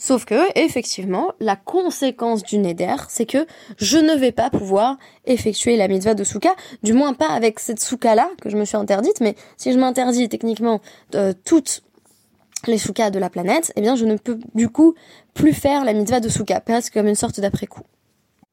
Sauf 0.00 0.24
que, 0.24 0.56
effectivement, 0.56 1.32
la 1.40 1.56
conséquence 1.56 2.44
du 2.44 2.58
neder, 2.58 2.94
c'est 3.08 3.26
que 3.26 3.46
je 3.78 3.98
ne 3.98 4.14
vais 4.14 4.30
pas 4.30 4.48
pouvoir 4.48 4.96
effectuer 5.26 5.76
la 5.76 5.88
mitzvah 5.88 6.14
de 6.14 6.22
souka, 6.22 6.54
du 6.84 6.92
moins 6.92 7.14
pas 7.14 7.30
avec 7.30 7.58
cette 7.58 7.80
souka-là 7.80 8.30
que 8.40 8.48
je 8.48 8.56
me 8.56 8.64
suis 8.64 8.76
interdite, 8.76 9.20
mais 9.20 9.34
si 9.56 9.72
je 9.72 9.78
m'interdis 9.78 10.28
techniquement 10.28 10.80
euh, 11.16 11.32
toutes 11.44 11.82
les 12.68 12.78
soukas 12.78 13.10
de 13.10 13.18
la 13.18 13.28
planète, 13.28 13.72
eh 13.74 13.80
bien 13.80 13.96
je 13.96 14.04
ne 14.04 14.16
peux 14.16 14.38
du 14.54 14.68
coup 14.68 14.94
plus 15.34 15.52
faire 15.52 15.84
la 15.84 15.92
mitzvah 15.92 16.20
de 16.20 16.28
souka, 16.28 16.60
presque 16.60 16.92
comme 16.92 17.08
une 17.08 17.16
sorte 17.16 17.40
d'après-coup. 17.40 17.82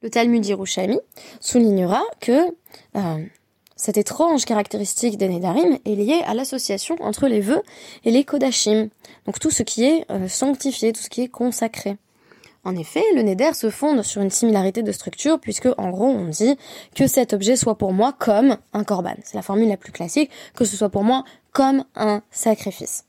Le 0.01 0.09
Talmud 0.09 0.43
Yerushalmi 0.43 0.99
soulignera 1.39 2.01
que 2.21 2.47
euh, 2.95 3.25
cette 3.75 3.97
étrange 3.97 4.45
caractéristique 4.45 5.17
des 5.17 5.27
Nedarim 5.27 5.77
est 5.85 5.95
liée 5.95 6.21
à 6.25 6.33
l'association 6.33 6.95
entre 7.01 7.27
les 7.27 7.41
vœux 7.41 7.61
et 8.05 8.11
les 8.11 8.23
Kodashim, 8.23 8.89
donc 9.25 9.39
tout 9.39 9.51
ce 9.51 9.63
qui 9.63 9.83
est 9.83 10.05
euh, 10.09 10.27
sanctifié, 10.29 10.93
tout 10.93 11.01
ce 11.01 11.09
qui 11.09 11.21
est 11.21 11.27
consacré. 11.27 11.97
En 12.63 12.75
effet, 12.75 13.03
le 13.15 13.21
Neder 13.21 13.53
se 13.53 13.69
fonde 13.69 14.01
sur 14.01 14.21
une 14.21 14.31
similarité 14.31 14.81
de 14.81 14.91
structure 14.91 15.39
puisque 15.39 15.67
en 15.77 15.89
gros 15.89 16.07
on 16.07 16.29
dit 16.29 16.57
que 16.95 17.05
cet 17.05 17.33
objet 17.33 17.57
soit 17.57 17.77
pour 17.77 17.93
moi 17.93 18.13
comme 18.17 18.57
un 18.73 18.83
korban. 18.83 19.15
C'est 19.23 19.35
la 19.35 19.43
formule 19.43 19.67
la 19.67 19.77
plus 19.77 19.91
classique, 19.91 20.31
que 20.55 20.65
ce 20.65 20.75
soit 20.75 20.89
pour 20.89 21.03
moi 21.03 21.23
comme 21.51 21.83
un 21.95 22.23
sacrifice. 22.31 23.05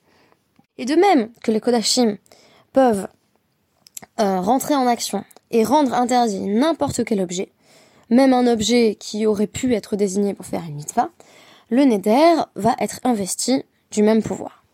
Et 0.79 0.85
de 0.85 0.95
même 0.95 1.31
que 1.43 1.53
les 1.53 1.61
Kodashim 1.61 2.19
peuvent 2.73 3.09
euh, 4.21 4.41
rentrer 4.41 4.75
en 4.75 4.87
action 4.87 5.25
et 5.51 5.65
rendre 5.65 5.95
interdit 5.95 6.41
n'importe 6.41 7.05
quel 7.05 7.21
objet, 7.21 7.51
même 8.11 8.33
un 8.33 8.47
objet 8.47 8.97
qui 8.99 9.27
aurait 9.27 9.47
pu 9.47 9.75
être 9.75 9.97
désigné 9.97 10.35
pour 10.35 10.47
faire 10.47 10.63
une 10.69 10.77
mitzvah, 10.77 11.11
le 11.71 11.85
neder 11.85 12.43
va 12.55 12.75
être 12.81 13.01
investi 13.05 13.65
du 13.91 14.03
même 14.03 14.23
pouvoir. 14.23 14.65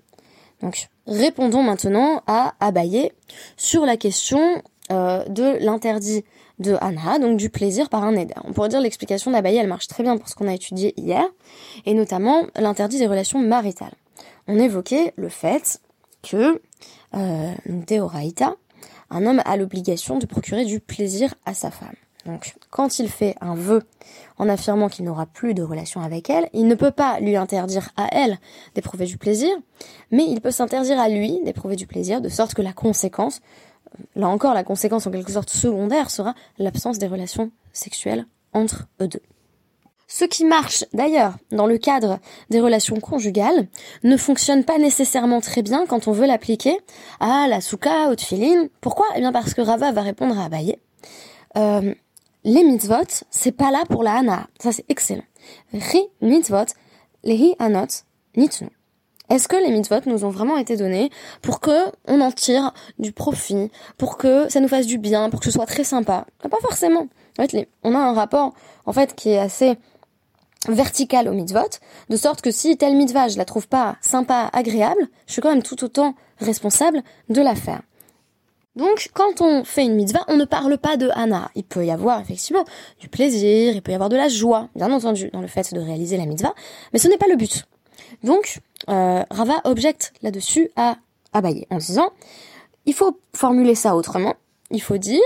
Donc, 0.61 0.89
répondons 1.07 1.63
maintenant 1.63 2.23
à 2.27 2.55
Abaye 2.61 3.11
sur 3.57 3.85
la 3.85 3.97
question 3.97 4.63
euh, 4.91 5.25
de 5.27 5.57
l'interdit 5.61 6.25
de 6.59 6.77
Anna, 6.81 7.19
donc 7.19 7.37
du 7.37 7.51
plaisir 7.51 7.89
par 7.89 8.05
un 8.05 8.13
neder. 8.13 8.35
On 8.45 8.53
pourrait 8.53 8.69
dire 8.69 8.81
l'explication 8.81 9.31
d'Abaye, 9.31 9.57
elle 9.57 9.67
marche 9.67 9.89
très 9.89 10.03
bien 10.03 10.17
pour 10.17 10.29
ce 10.29 10.35
qu'on 10.35 10.49
a 10.49 10.55
étudié 10.55 10.95
hier, 10.97 11.25
et 11.87 11.95
notamment 11.95 12.47
l'interdit 12.57 12.99
des 12.99 13.07
relations 13.07 13.41
maritales. 13.41 13.95
On 14.47 14.59
évoquait 14.59 15.13
le 15.17 15.29
fait 15.29 15.81
que 16.23 16.61
euh, 17.15 17.53
un 19.11 19.27
homme 19.27 19.43
a 19.45 19.57
l'obligation 19.57 20.19
de 20.19 20.27
procurer 20.27 20.65
du 20.65 20.81
plaisir 20.81 21.35
à 21.45 21.55
sa 21.55 21.71
femme. 21.71 21.95
Donc, 22.27 22.55
quand 22.71 22.99
il 22.99 23.09
fait 23.09 23.35
un 23.41 23.55
vœu 23.55 23.83
en 24.39 24.49
affirmant 24.49 24.89
qu'il 24.89 25.05
n'aura 25.05 25.27
plus 25.27 25.55
de 25.55 25.63
relation 25.63 26.01
avec 26.01 26.31
elle, 26.31 26.49
il 26.53 26.67
ne 26.69 26.75
peut 26.75 26.91
pas 26.91 27.19
lui 27.21 27.37
interdire 27.37 27.91
à 27.97 28.09
elle 28.13 28.39
d'éprouver 28.75 29.07
du 29.07 29.19
plaisir, 29.19 29.51
mais 30.11 30.25
il 30.25 30.41
peut 30.41 30.51
s'interdire 30.51 31.01
à 31.01 31.09
lui 31.09 31.41
d'éprouver 31.45 31.77
du 31.77 31.87
plaisir, 31.87 32.21
de 32.21 32.29
sorte 32.29 32.55
que 32.55 32.63
la 32.63 32.73
conséquence, 32.73 33.41
là 34.15 34.29
encore 34.29 34.55
la 34.55 34.65
conséquence 34.65 35.07
en 35.07 35.11
quelque 35.11 35.33
sorte 35.33 35.51
secondaire, 35.51 36.11
sera 36.11 36.35
l'absence 36.59 36.99
des 36.99 37.09
relations 37.09 37.51
sexuelles 37.73 38.27
entre 38.53 38.87
eux 39.01 39.09
deux. 39.09 39.23
Ce 40.15 40.27
qui 40.27 40.45
marche 40.45 40.85
d'ailleurs 40.93 41.39
dans 41.53 41.67
le 41.67 41.79
cadre 41.79 42.19
des 42.51 42.61
relations 42.61 43.01
conjugales 43.01 43.67
ne 44.03 44.19
fonctionne 44.19 44.63
pas 44.63 44.77
nécessairement 44.77 45.41
très 45.41 45.63
bien 45.63 45.87
quand 45.87 46.07
on 46.07 46.13
veut 46.13 46.27
l'appliquer 46.27 46.77
à 47.19 47.47
la 47.49 47.63
souka, 47.63 48.11
au 48.11 48.15
tfilin. 48.15 48.67
Pourquoi? 48.83 49.07
Eh 49.17 49.21
bien 49.21 49.33
parce 49.33 49.55
que 49.55 49.63
Rava 49.63 49.91
va 49.91 50.03
répondre 50.03 50.39
à 50.39 50.45
Abaye. 50.45 50.77
Euh, 51.57 51.95
les 52.45 52.65
mitzvot, 52.65 53.25
c'est 53.31 53.53
pas 53.53 53.71
là 53.71 53.85
pour 53.89 54.03
la 54.03 54.15
hana. 54.15 54.47
Ça 54.61 54.73
c'est 54.73 54.85
excellent. 54.89 55.25
Ri 55.73 56.03
mitzvot, 56.21 56.67
hi 57.25 57.55
anot 57.59 58.05
nitnu. 58.37 58.69
Est-ce 59.29 59.49
que 59.49 59.57
les 59.57 59.71
mitzvot 59.71 60.01
nous 60.07 60.25
ont 60.25 60.31
vraiment 60.31 60.59
été 60.59 60.77
donnés 60.77 61.11
pour 61.41 61.61
que 61.61 61.91
on 62.07 62.21
en 62.21 62.31
tire 62.33 62.75
du 62.99 63.13
profit, 63.13 63.71
pour 63.97 64.19
que 64.19 64.51
ça 64.51 64.61
nous 64.61 64.69
fasse 64.69 64.87
du 64.87 64.99
bien, 64.99 65.31
pour 65.31 65.41
que 65.41 65.47
ce 65.47 65.53
soit 65.53 65.67
très 65.67 65.85
sympa? 65.85 66.27
Pas 66.43 66.61
forcément. 66.61 67.09
En 67.39 67.47
fait, 67.47 67.69
on 67.83 67.95
a 67.95 67.99
un 67.99 68.13
rapport 68.13 68.53
en 68.85 68.93
fait 68.93 69.15
qui 69.15 69.31
est 69.31 69.39
assez 69.39 69.79
verticale 70.69 71.29
au 71.29 71.33
mitzvot, 71.33 71.79
de 72.09 72.17
sorte 72.17 72.43
que 72.43 72.51
si 72.51 72.77
telle 72.77 72.97
mitzvah 72.97 73.29
je 73.29 73.39
la 73.39 73.45
trouve 73.45 73.69
pas 73.69 73.97
sympa, 74.01 74.51
agréable, 74.53 75.09
je 75.27 75.33
suis 75.33 75.43
quand 75.43 75.51
même 75.51 75.63
tout 75.63 75.83
autant 75.83 76.15
responsable 76.39 77.03
de 77.29 77.41
la 77.41 77.55
faire. 77.55 77.83
Donc, 78.75 79.11
quand 79.13 79.41
on 79.43 79.65
fait 79.65 79.85
une 79.85 79.95
mitzvah, 79.95 80.25
on 80.29 80.37
ne 80.37 80.45
parle 80.45 80.79
pas 80.79 80.97
de 80.97 81.11
Hana. 81.15 81.51
Il 81.55 81.65
peut 81.65 81.85
y 81.85 81.91
avoir 81.91 82.21
effectivement 82.21 82.65
du 83.01 83.09
plaisir, 83.09 83.75
il 83.75 83.83
peut 83.83 83.93
y 83.93 83.95
avoir 83.95 84.09
de 84.09 84.17
la 84.17 84.29
joie, 84.29 84.69
bien 84.75 84.91
entendu, 84.91 85.31
dans 85.33 85.43
le 85.43 85.47
fait 85.47 85.75
de 85.75 85.81
réaliser 85.81 86.17
la 86.17 86.25
mitzvah, 86.25 86.55
mais 86.93 86.99
ce 86.99 87.09
n'est 87.09 87.19
pas 87.19 87.29
le 87.29 87.37
but. 87.37 87.67
Donc, 88.23 88.61
euh, 88.89 89.23
Rava 89.31 89.61
objecte 89.65 90.13
là-dessus 90.23 90.71
à 90.77 90.97
Abaye 91.33 91.67
en 91.71 91.77
disant, 91.79 92.11
il 92.87 92.95
faut 92.95 93.19
formuler 93.35 93.75
ça 93.75 93.95
autrement. 93.95 94.35
Il 94.71 94.81
faut 94.81 94.99
dire, 94.99 95.21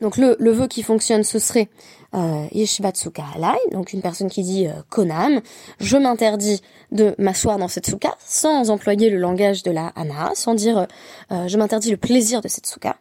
donc 0.00 0.16
le, 0.16 0.36
le 0.38 0.50
vœu 0.50 0.66
qui 0.66 0.82
fonctionne, 0.82 1.22
ce 1.22 1.38
serait 1.38 1.68
euh, 2.16 2.46
Yeshivatsuka 2.52 3.22
Alai, 3.34 3.58
donc 3.72 3.92
une 3.92 4.00
personne 4.00 4.28
qui 4.28 4.42
dit 4.42 4.66
euh, 4.66 4.72
Konam, 4.88 5.40
je 5.80 5.96
m'interdis 5.96 6.62
de 6.92 7.14
m'asseoir 7.18 7.58
dans 7.58 7.68
cette 7.68 7.86
souka 7.86 8.16
sans 8.24 8.70
employer 8.70 9.10
le 9.10 9.18
langage 9.18 9.62
de 9.62 9.70
la 9.70 9.88
Hana, 9.96 10.32
sans 10.34 10.54
dire 10.54 10.78
euh, 10.78 10.86
euh, 11.32 11.48
je 11.48 11.58
m'interdis 11.58 11.90
le 11.90 11.96
plaisir 11.96 12.40
de 12.40 12.48
cette 12.48 12.66
souka. 12.66 12.96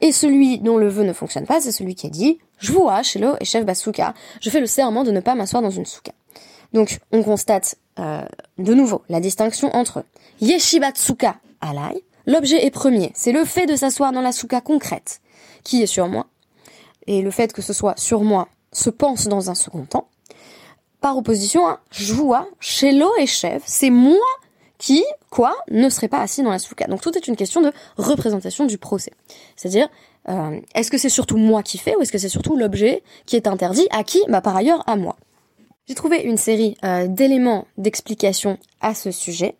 et 0.00 0.12
celui 0.12 0.58
dont 0.58 0.76
le 0.76 0.88
vœu 0.88 1.04
ne 1.04 1.12
fonctionne 1.12 1.46
pas, 1.46 1.60
c'est 1.60 1.72
celui 1.72 1.94
qui 1.94 2.06
a 2.06 2.10
dit 2.10 2.38
je 2.58 2.72
vois 2.72 3.02
Shelo 3.02 3.34
et 3.40 3.44
chef 3.44 3.64
Basuka, 3.64 4.14
je 4.40 4.50
fais 4.50 4.60
le 4.60 4.66
serment 4.66 5.04
de 5.04 5.10
ne 5.10 5.20
pas 5.20 5.34
m'asseoir 5.34 5.62
dans 5.62 5.70
une 5.70 5.86
souka. 5.86 6.12
Donc 6.72 6.98
on 7.12 7.22
constate 7.22 7.76
de 7.96 8.74
nouveau 8.74 9.02
la 9.08 9.20
distinction 9.20 9.74
entre 9.74 10.04
Yeshivatsuka 10.40 11.36
Alai, 11.60 12.04
l'objet 12.26 12.64
est 12.66 12.70
premier, 12.70 13.12
c'est 13.14 13.32
le 13.32 13.44
fait 13.44 13.66
de 13.66 13.76
s'asseoir 13.76 14.12
dans 14.12 14.22
la 14.22 14.32
souka 14.32 14.60
concrète 14.60 15.20
qui 15.62 15.82
est 15.82 15.86
sur 15.86 16.08
moi, 16.08 16.26
et 17.10 17.22
le 17.22 17.32
fait 17.32 17.52
que 17.52 17.60
ce 17.60 17.72
soit 17.72 17.98
sur 17.98 18.22
moi 18.22 18.46
se 18.72 18.88
pense 18.88 19.26
dans 19.26 19.50
un 19.50 19.56
second 19.56 19.84
temps, 19.84 20.06
par 21.00 21.16
opposition 21.16 21.66
à 21.66 21.80
joua, 21.90 22.46
Shelo 22.60 23.10
et 23.18 23.26
chef, 23.26 23.64
c'est 23.66 23.90
moi 23.90 24.14
qui, 24.78 25.04
quoi, 25.28 25.56
ne 25.72 25.88
serait 25.88 26.06
pas 26.06 26.20
assis 26.20 26.44
dans 26.44 26.52
la 26.52 26.60
souka. 26.60 26.86
Donc 26.86 27.00
tout 27.00 27.16
est 27.18 27.26
une 27.26 27.34
question 27.34 27.62
de 27.62 27.72
représentation 27.96 28.64
du 28.64 28.78
procès. 28.78 29.10
C'est-à-dire, 29.56 29.88
euh, 30.28 30.60
est-ce 30.76 30.88
que 30.92 30.98
c'est 30.98 31.08
surtout 31.08 31.36
moi 31.36 31.64
qui 31.64 31.78
fais 31.78 31.96
ou 31.96 32.00
est-ce 32.00 32.12
que 32.12 32.18
c'est 32.18 32.28
surtout 32.28 32.56
l'objet 32.56 33.02
qui 33.26 33.34
est 33.34 33.48
interdit 33.48 33.88
à 33.90 34.04
qui 34.04 34.22
Bah 34.28 34.40
par 34.40 34.54
ailleurs 34.54 34.88
à 34.88 34.94
moi? 34.94 35.16
J'ai 35.88 35.96
trouvé 35.96 36.18
une 36.18 36.36
série 36.36 36.76
euh, 36.84 37.08
d'éléments 37.08 37.66
d'explication 37.76 38.56
à 38.80 38.94
ce 38.94 39.10
sujet 39.10 39.56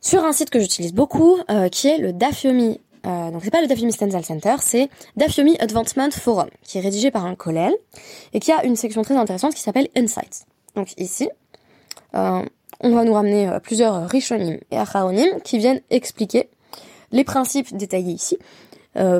sur 0.00 0.24
un 0.24 0.32
site 0.32 0.48
que 0.48 0.60
j'utilise 0.60 0.94
beaucoup, 0.94 1.36
euh, 1.50 1.68
qui 1.68 1.88
est 1.88 1.98
le 1.98 2.14
Dafyomi 2.14 2.80
euh, 3.06 3.30
donc 3.30 3.42
c'est 3.44 3.50
pas 3.50 3.60
le 3.60 3.68
Dafyomi 3.68 3.92
Stenzel 3.92 4.24
Center, 4.24 4.56
c'est 4.60 4.88
Dafyomi 5.16 5.56
Advancement 5.58 6.10
Forum, 6.10 6.48
qui 6.62 6.78
est 6.78 6.80
rédigé 6.80 7.10
par 7.10 7.24
un 7.24 7.34
collègue 7.34 7.74
et 8.32 8.40
qui 8.40 8.52
a 8.52 8.64
une 8.64 8.76
section 8.76 9.02
très 9.02 9.16
intéressante 9.16 9.54
qui 9.54 9.60
s'appelle 9.60 9.88
Insights. 9.96 10.46
Donc 10.74 10.92
ici, 10.98 11.28
euh, 12.14 12.42
on 12.80 12.94
va 12.94 13.04
nous 13.04 13.12
ramener 13.12 13.48
euh, 13.48 13.60
plusieurs 13.60 14.08
Rishonim 14.08 14.58
et 14.70 14.76
Acharonim 14.76 15.40
qui 15.44 15.58
viennent 15.58 15.80
expliquer 15.90 16.48
les 17.12 17.24
principes 17.24 17.76
détaillés 17.76 18.14
ici 18.14 18.38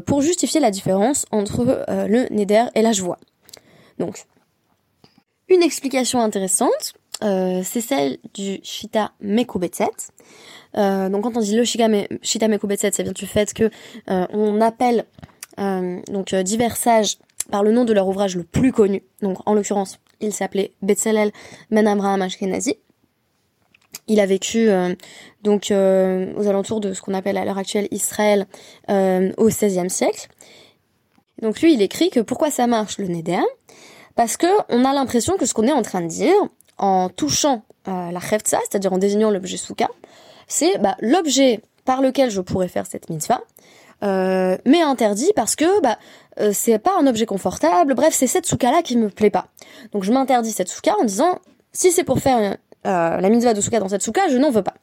pour 0.06 0.22
justifier 0.22 0.58
la 0.58 0.70
différence 0.70 1.26
entre 1.32 1.84
le 1.88 2.34
Neder 2.34 2.64
et 2.74 2.80
la 2.80 2.92
joie. 2.92 3.18
Donc, 3.98 4.24
une 5.48 5.62
explication 5.62 6.20
intéressante, 6.20 6.94
euh, 7.22 7.62
c'est 7.64 7.80
celle 7.80 8.18
du 8.34 8.60
Shita 8.62 9.12
Mekubetset. 9.20 9.90
Euh, 10.76 11.08
donc 11.08 11.22
quand 11.22 11.36
on 11.36 11.40
dit 11.40 11.56
le 11.56 11.64
Shita, 11.64 11.88
Me, 11.88 12.06
Shita 12.22 12.46
ça 12.90 13.02
vient 13.02 13.12
du 13.12 13.26
fait 13.26 13.52
que 13.54 13.70
euh, 14.10 14.26
on 14.30 14.60
appelle 14.60 15.06
euh, 15.58 16.00
donc 16.08 16.34
euh, 16.34 16.42
divers 16.42 16.76
sages 16.76 17.16
par 17.50 17.62
le 17.62 17.72
nom 17.72 17.84
de 17.84 17.92
leur 17.92 18.08
ouvrage 18.08 18.36
le 18.36 18.44
plus 18.44 18.72
connu. 18.72 19.02
Donc 19.22 19.38
en 19.46 19.54
l'occurrence, 19.54 19.98
il 20.20 20.32
s'appelait 20.32 20.72
Betzalel 20.82 21.32
Ben 21.70 21.86
Abraham 21.86 22.22
Ashkenazi. 22.22 22.76
Il 24.08 24.20
a 24.20 24.26
vécu 24.26 24.68
donc 25.42 25.68
aux 25.70 26.48
alentours 26.48 26.80
de 26.80 26.92
ce 26.92 27.00
qu'on 27.00 27.14
appelle 27.14 27.36
à 27.36 27.44
l'heure 27.44 27.58
actuelle 27.58 27.88
Israël 27.90 28.46
au 28.88 29.48
XVIe 29.48 29.90
siècle. 29.90 30.28
Donc 31.42 31.60
lui, 31.60 31.74
il 31.74 31.82
écrit 31.82 32.10
que 32.10 32.20
pourquoi 32.20 32.50
ça 32.50 32.66
marche 32.66 32.98
le 32.98 33.08
Neder 33.08 33.42
Parce 34.14 34.36
que 34.36 34.46
on 34.68 34.84
a 34.84 34.92
l'impression 34.92 35.36
que 35.36 35.46
ce 35.46 35.54
qu'on 35.54 35.64
est 35.64 35.72
en 35.72 35.82
train 35.82 36.02
de 36.02 36.08
dire, 36.08 36.34
en 36.78 37.08
touchant 37.08 37.62
euh, 37.88 38.10
la 38.10 38.20
Chefza, 38.20 38.58
c'est-à-dire 38.68 38.92
en 38.92 38.98
désignant 38.98 39.30
l'objet 39.30 39.56
Souka, 39.56 39.88
c'est 40.48 40.78
bah, 40.78 40.96
l'objet 41.00 41.60
par 41.84 42.02
lequel 42.02 42.30
je 42.30 42.40
pourrais 42.40 42.68
faire 42.68 42.86
cette 42.86 43.10
mitzvah, 43.10 43.40
euh, 44.04 44.58
mais 44.66 44.82
interdit 44.82 45.30
parce 45.34 45.56
que 45.56 45.80
bah, 45.80 45.98
euh, 46.40 46.50
c'est 46.52 46.78
pas 46.78 46.92
un 46.98 47.06
objet 47.06 47.26
confortable, 47.26 47.94
bref, 47.94 48.12
c'est 48.12 48.26
cette 48.26 48.46
souka 48.46 48.70
là 48.70 48.82
qui 48.82 48.96
me 48.96 49.08
plaît 49.08 49.30
pas. 49.30 49.46
Donc 49.92 50.04
je 50.04 50.12
m'interdis 50.12 50.52
cette 50.52 50.68
souka 50.68 50.94
en 51.00 51.04
disant 51.04 51.38
si 51.72 51.92
c'est 51.92 52.04
pour 52.04 52.18
faire 52.18 52.56
euh, 52.86 53.20
la 53.20 53.28
mitzvah 53.30 53.54
de 53.54 53.60
souka 53.60 53.80
dans 53.80 53.88
cette 53.88 54.02
souka, 54.02 54.22
je 54.28 54.36
n'en 54.36 54.50
veux 54.50 54.62
pas. 54.62 54.74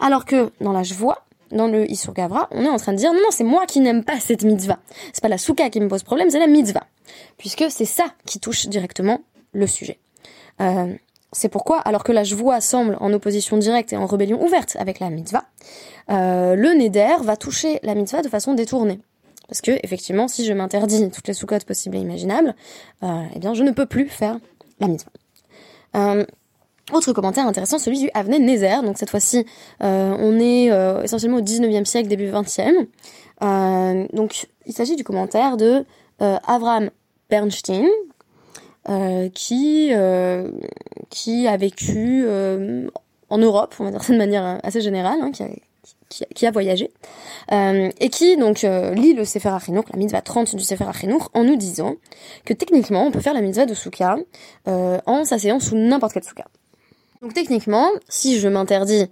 Alors 0.00 0.24
que 0.26 0.52
dans 0.60 0.72
la 0.72 0.82
vois 0.82 1.24
dans 1.50 1.66
le 1.68 1.90
Isur 1.90 2.14
Gavra, 2.14 2.48
on 2.50 2.64
est 2.64 2.68
en 2.68 2.78
train 2.78 2.92
de 2.92 2.98
dire 2.98 3.12
non, 3.12 3.20
non, 3.20 3.30
c'est 3.30 3.44
moi 3.44 3.66
qui 3.66 3.80
n'aime 3.80 4.04
pas 4.04 4.18
cette 4.20 4.42
mitzvah. 4.42 4.78
C'est 5.12 5.22
pas 5.22 5.28
la 5.28 5.38
souka 5.38 5.68
qui 5.70 5.80
me 5.80 5.88
pose 5.88 6.02
problème, 6.02 6.30
c'est 6.30 6.38
la 6.38 6.46
mitzvah. 6.46 6.84
Puisque 7.36 7.64
c'est 7.70 7.84
ça 7.84 8.06
qui 8.24 8.40
touche 8.40 8.66
directement 8.68 9.20
le 9.52 9.66
sujet. 9.66 9.98
Euh, 10.60 10.94
c'est 11.32 11.48
pourquoi, 11.48 11.78
alors 11.78 12.04
que 12.04 12.12
la 12.12 12.22
voix 12.22 12.60
semble 12.60 12.96
en 13.00 13.12
opposition 13.12 13.56
directe 13.56 13.92
et 13.92 13.96
en 13.96 14.06
rébellion 14.06 14.42
ouverte 14.42 14.76
avec 14.78 15.00
la 15.00 15.10
mitzvah, 15.10 15.44
euh, 16.10 16.54
le 16.54 16.74
neder 16.74 17.16
va 17.22 17.36
toucher 17.36 17.80
la 17.82 17.94
mitzvah 17.94 18.22
de 18.22 18.28
façon 18.28 18.54
détournée. 18.54 19.00
Parce 19.48 19.60
que, 19.60 19.72
effectivement, 19.82 20.28
si 20.28 20.44
je 20.44 20.52
m'interdis 20.52 21.10
toutes 21.10 21.28
les 21.28 21.34
sous-codes 21.34 21.64
possibles 21.64 21.96
et 21.96 22.00
imaginables, 22.00 22.54
euh, 23.02 23.22
eh 23.34 23.38
bien, 23.38 23.54
je 23.54 23.62
ne 23.62 23.70
peux 23.70 23.86
plus 23.86 24.08
faire 24.08 24.38
la 24.80 24.88
mitzvah. 24.88 25.10
Euh, 25.96 26.24
autre 26.92 27.12
commentaire 27.12 27.46
intéressant, 27.46 27.78
celui 27.78 27.98
du 27.98 28.10
Avne 28.14 28.38
Nezer. 28.38 28.82
Donc 28.82 28.98
cette 28.98 29.10
fois-ci, 29.10 29.46
on 29.80 30.40
est 30.40 30.66
essentiellement 31.04 31.38
au 31.38 31.42
19e 31.42 31.84
siècle, 31.84 32.08
début 32.08 32.30
20e. 32.30 32.86
Euh, 33.42 34.06
donc 34.12 34.48
il 34.66 34.72
s'agit 34.72 34.96
du 34.96 35.04
commentaire 35.04 35.56
de 35.56 35.84
Avram 36.18 36.90
Bernstein, 37.30 37.88
qui 39.34 39.92
qui 41.12 41.46
a 41.46 41.56
vécu 41.56 42.24
euh, 42.26 42.88
en 43.28 43.38
Europe, 43.38 43.74
on 43.78 43.84
va 43.84 43.90
dire 43.90 44.02
ça 44.02 44.12
de 44.12 44.18
manière 44.18 44.58
assez 44.62 44.80
générale, 44.80 45.18
hein, 45.20 45.30
qui, 46.08 46.46
a, 46.46 46.50
voyagé, 46.50 46.90
euh, 47.52 47.90
et 48.00 48.08
qui 48.08 48.36
donc 48.36 48.62
lit 48.62 49.14
le 49.14 49.24
Sefer 49.24 49.50
HaChinour, 49.50 49.84
la 49.92 49.98
mitzvah 49.98 50.22
30 50.22 50.56
du 50.56 50.64
Sefer 50.64 50.84
HaChinour, 50.84 51.30
en 51.34 51.44
nous 51.44 51.56
disant 51.56 51.94
que 52.44 52.54
techniquement, 52.54 53.06
on 53.06 53.10
peut 53.10 53.20
faire 53.20 53.34
la 53.34 53.42
mitzvah 53.42 53.66
de 53.66 53.74
Souka 53.74 54.16
en 54.66 55.24
s'asseyant 55.24 55.60
sous 55.60 55.76
n'importe 55.76 56.14
quel 56.14 56.24
Souka. 56.24 56.46
Donc 57.22 57.34
techniquement, 57.34 57.88
si 58.08 58.40
je 58.40 58.48
m'interdis 58.48 59.06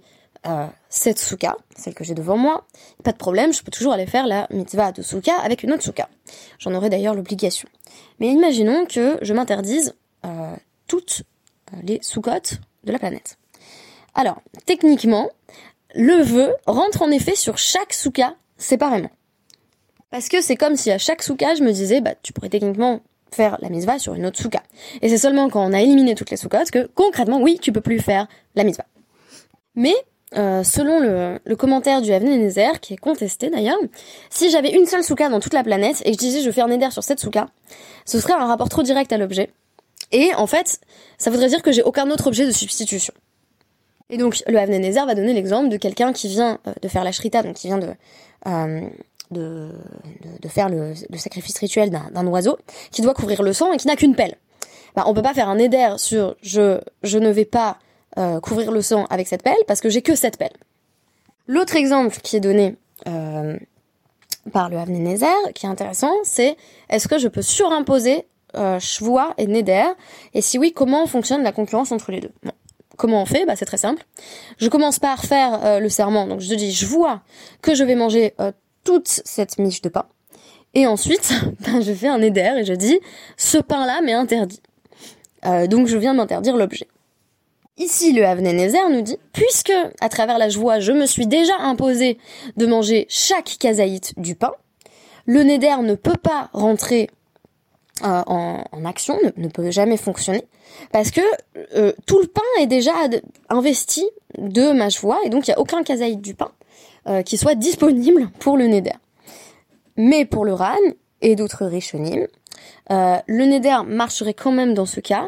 euh, 0.47 0.65
cette 0.89 1.19
souka, 1.19 1.55
celle 1.77 1.93
que 1.93 2.03
j'ai 2.03 2.15
devant 2.15 2.35
moi, 2.35 2.65
pas 3.03 3.11
de 3.11 3.17
problème, 3.17 3.53
je 3.53 3.61
peux 3.61 3.71
toujours 3.71 3.93
aller 3.93 4.07
faire 4.07 4.25
la 4.25 4.47
mitzvah 4.49 4.91
de 4.91 5.03
souka 5.03 5.33
avec 5.35 5.61
une 5.61 5.71
autre 5.71 5.83
souka. 5.83 6.09
J'en 6.57 6.73
aurai 6.73 6.89
d'ailleurs 6.89 7.13
l'obligation. 7.13 7.69
Mais 8.19 8.27
imaginons 8.29 8.85
que 8.85 9.19
je 9.21 9.33
m'interdise 9.33 9.93
euh, 10.25 10.55
toutes 10.87 11.21
les 11.83 11.99
soukottes 12.01 12.59
de 12.83 12.91
la 12.91 12.99
planète. 12.99 13.37
Alors, 14.13 14.41
techniquement, 14.65 15.29
le 15.95 16.21
vœu 16.21 16.53
rentre 16.65 17.01
en 17.01 17.11
effet 17.11 17.35
sur 17.35 17.57
chaque 17.57 17.93
souka 17.93 18.35
séparément. 18.57 19.11
Parce 20.09 20.27
que 20.27 20.41
c'est 20.41 20.57
comme 20.57 20.75
si 20.75 20.91
à 20.91 20.97
chaque 20.97 21.23
souka, 21.23 21.55
je 21.55 21.63
me 21.63 21.71
disais, 21.71 22.01
bah, 22.01 22.13
tu 22.21 22.33
pourrais 22.33 22.49
techniquement 22.49 22.99
faire 23.33 23.57
la 23.61 23.69
mitzvah 23.69 23.97
sur 23.97 24.13
une 24.13 24.25
autre 24.25 24.39
souka. 24.39 24.61
Et 25.01 25.07
c'est 25.07 25.17
seulement 25.17 25.49
quand 25.49 25.65
on 25.65 25.71
a 25.71 25.81
éliminé 25.81 26.15
toutes 26.15 26.31
les 26.31 26.37
soukottes 26.37 26.69
que 26.69 26.89
concrètement, 26.95 27.39
oui, 27.41 27.57
tu 27.61 27.71
peux 27.71 27.81
plus 27.81 27.99
faire 27.99 28.27
la 28.55 28.65
mitzvah. 28.65 28.85
Mais 29.75 29.95
euh, 30.37 30.63
selon 30.63 30.99
le, 30.99 31.55
commentaire 31.55 32.01
du 32.01 32.11
Avne 32.11 32.37
Nézer, 32.37 32.81
qui 32.81 32.93
est 32.93 32.97
contesté 32.97 33.49
d'ailleurs, 33.49 33.77
si 34.29 34.49
j'avais 34.49 34.71
une 34.71 34.85
seule 34.85 35.03
souka 35.03 35.29
dans 35.29 35.39
toute 35.39 35.53
la 35.53 35.63
planète 35.63 36.01
et 36.05 36.11
que 36.11 36.21
je 36.21 36.27
disais 36.27 36.41
je 36.41 36.51
fais 36.51 36.61
un 36.61 36.67
Néder 36.67 36.91
sur 36.91 37.03
cette 37.03 37.19
souka, 37.19 37.47
ce 38.05 38.19
serait 38.19 38.33
un 38.33 38.45
rapport 38.45 38.67
trop 38.67 38.83
direct 38.83 39.13
à 39.13 39.17
l'objet. 39.17 39.49
Et 40.11 40.33
en 40.35 40.47
fait, 40.47 40.79
ça 41.17 41.29
voudrait 41.29 41.47
dire 41.47 41.61
que 41.61 41.71
j'ai 41.71 41.83
aucun 41.83 42.09
autre 42.11 42.27
objet 42.27 42.45
de 42.45 42.51
substitution. 42.51 43.13
Et 44.11 44.17
donc 44.17 44.43
le 44.45 44.59
Avne 44.59 44.77
Nézer 44.77 45.05
va 45.05 45.15
donner 45.15 45.33
l'exemple 45.33 45.69
de 45.69 45.77
quelqu'un 45.77 46.11
qui 46.11 46.27
vient 46.27 46.59
euh, 46.67 46.73
de 46.81 46.87
faire 46.87 47.03
la 47.03 47.13
shrita, 47.13 47.41
donc 47.43 47.55
qui 47.55 47.67
vient 47.67 47.77
de, 47.77 47.93
euh, 48.45 48.81
de, 49.31 50.49
faire 50.49 50.67
le, 50.67 50.93
sacrifice 51.15 51.57
rituel 51.57 51.89
d'un 51.89 52.27
oiseau, 52.27 52.57
qui 52.91 53.01
doit 53.01 53.13
couvrir 53.13 53.41
le 53.41 53.53
sang 53.53 53.71
et 53.71 53.77
qui 53.77 53.87
n'a 53.87 53.95
qu'une 53.95 54.15
pelle. 54.15 54.35
Bah, 54.95 55.05
on 55.07 55.13
peut 55.13 55.21
pas 55.21 55.33
faire 55.33 55.47
un 55.47 55.55
Néder 55.55 55.93
sur 55.95 56.35
je, 56.41 56.81
je 57.03 57.17
ne 57.17 57.29
vais 57.29 57.45
pas 57.45 57.77
euh, 58.17 58.41
couvrir 58.41 58.73
le 58.73 58.81
sang 58.81 59.05
avec 59.09 59.29
cette 59.29 59.41
pelle 59.41 59.55
parce 59.65 59.79
que 59.79 59.89
j'ai 59.89 60.01
que 60.01 60.15
cette 60.15 60.37
pelle. 60.37 60.51
L'autre 61.47 61.77
exemple 61.77 62.17
qui 62.21 62.35
est 62.35 62.41
donné 62.41 62.75
par 64.53 64.69
le 64.69 64.77
Havne 64.77 64.97
Nézer, 65.03 65.27
qui 65.55 65.65
est 65.65 65.69
intéressant, 65.69 66.13
c'est 66.23 66.55
est-ce 66.89 67.07
que 67.07 67.17
je 67.17 67.27
peux 67.27 67.41
surimposer 67.41 68.25
euh, 68.55 68.79
Shvoa 68.79 69.33
et 69.37 69.47
Neder 69.47 69.85
Et 70.33 70.41
si 70.41 70.57
oui, 70.57 70.73
comment 70.73 71.05
fonctionne 71.07 71.43
la 71.43 71.51
concurrence 71.51 71.91
entre 71.91 72.11
les 72.11 72.21
deux? 72.21 72.31
Comment 72.97 73.23
on 73.23 73.25
fait? 73.25 73.45
Bah, 73.45 73.55
C'est 73.55 73.65
très 73.65 73.77
simple. 73.77 74.05
Je 74.57 74.67
commence 74.69 74.99
par 74.99 75.23
faire 75.23 75.65
euh, 75.65 75.79
le 75.79 75.89
serment, 75.89 76.27
donc 76.27 76.39
je 76.39 76.53
dis 76.53 76.71
je 76.71 76.85
vois 76.85 77.21
que 77.61 77.73
je 77.73 77.83
vais 77.83 77.95
manger 77.95 78.33
euh, 78.39 78.51
toute 78.83 79.07
cette 79.07 79.57
miche 79.57 79.81
de 79.81 79.89
pain. 79.89 80.05
Et 80.73 80.87
ensuite, 80.87 81.33
ben, 81.61 81.81
je 81.81 81.93
fais 81.93 82.07
un 82.07 82.19
Neder 82.19 82.53
et 82.59 82.65
je 82.65 82.73
dis 82.73 82.99
ce 83.37 83.57
pain-là 83.57 84.01
m'est 84.01 84.13
interdit. 84.13 84.61
Euh, 85.45 85.67
donc 85.67 85.87
je 85.87 85.97
viens 85.97 86.13
m'interdire 86.13 86.57
l'objet. 86.57 86.87
Ici, 87.77 88.13
le 88.13 88.25
Havnenezer 88.25 88.89
nous 88.91 89.01
dit, 89.01 89.17
puisque, 89.33 89.73
à 90.01 90.09
travers 90.09 90.37
la 90.37 90.49
joie, 90.49 90.79
je 90.79 90.91
me 90.91 91.05
suis 91.05 91.25
déjà 91.25 91.57
imposé 91.59 92.19
de 92.57 92.65
manger 92.67 93.07
chaque 93.09 93.57
kazaït 93.59 94.13
du 94.17 94.35
pain, 94.35 94.51
le 95.25 95.41
Neder 95.43 95.77
ne 95.81 95.95
peut 95.95 96.17
pas 96.21 96.49
rentrer 96.53 97.09
euh, 98.03 98.23
en, 98.25 98.85
action, 98.85 99.17
ne, 99.37 99.47
peut 99.47 99.69
jamais 99.71 99.97
fonctionner, 99.97 100.43
parce 100.91 101.11
que 101.11 101.21
euh, 101.75 101.93
tout 102.05 102.19
le 102.19 102.27
pain 102.27 102.41
est 102.59 102.67
déjà 102.67 102.93
investi 103.49 104.07
de 104.37 104.71
ma 104.71 104.89
joie, 104.89 105.19
et 105.23 105.29
donc 105.29 105.47
il 105.47 105.51
n'y 105.51 105.55
a 105.55 105.59
aucun 105.59 105.83
kazaït 105.83 106.19
du 106.19 106.33
pain 106.33 106.51
euh, 107.07 107.21
qui 107.21 107.37
soit 107.37 107.55
disponible 107.55 108.29
pour 108.39 108.57
le 108.57 108.67
Neder. 108.67 108.95
Mais 109.97 110.25
pour 110.25 110.45
le 110.45 110.53
Ran 110.53 110.75
et 111.21 111.35
d'autres 111.35 111.65
Rishonim, 111.65 112.27
le 112.89 113.45
Neder 113.45 113.77
marcherait 113.85 114.33
quand 114.33 114.51
même 114.51 114.73
dans 114.73 114.85
ce 114.85 114.99
cas 114.99 115.27